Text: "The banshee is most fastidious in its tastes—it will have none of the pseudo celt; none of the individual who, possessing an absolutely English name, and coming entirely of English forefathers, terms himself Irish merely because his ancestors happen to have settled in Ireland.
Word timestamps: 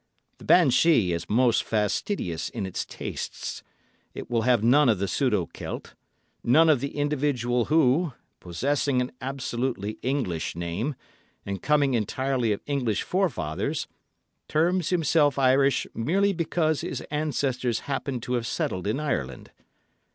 "The 0.39 0.45
banshee 0.45 1.13
is 1.13 1.29
most 1.29 1.61
fastidious 1.63 2.49
in 2.49 2.65
its 2.65 2.85
tastes—it 2.87 4.31
will 4.31 4.41
have 4.41 4.63
none 4.63 4.89
of 4.89 4.97
the 4.97 5.07
pseudo 5.07 5.45
celt; 5.55 5.93
none 6.43 6.69
of 6.69 6.79
the 6.79 6.97
individual 6.97 7.65
who, 7.65 8.13
possessing 8.39 8.99
an 8.99 9.11
absolutely 9.21 9.99
English 10.01 10.55
name, 10.55 10.95
and 11.45 11.61
coming 11.61 11.93
entirely 11.93 12.51
of 12.51 12.63
English 12.65 13.03
forefathers, 13.03 13.85
terms 14.47 14.89
himself 14.89 15.37
Irish 15.37 15.85
merely 15.93 16.33
because 16.33 16.81
his 16.81 17.01
ancestors 17.11 17.81
happen 17.81 18.19
to 18.21 18.33
have 18.33 18.47
settled 18.47 18.87
in 18.87 18.99
Ireland. 18.99 19.51